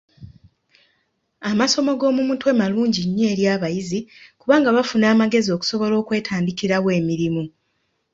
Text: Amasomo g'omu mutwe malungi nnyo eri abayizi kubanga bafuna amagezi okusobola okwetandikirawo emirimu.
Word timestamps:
Amasomo 1.49 1.91
g'omu 1.99 2.21
mutwe 2.29 2.51
malungi 2.59 3.01
nnyo 3.05 3.25
eri 3.33 3.43
abayizi 3.55 3.99
kubanga 4.41 4.67
bafuna 4.77 5.05
amagezi 5.13 5.49
okusobola 5.55 5.93
okwetandikirawo 6.01 6.89
emirimu. 6.99 7.43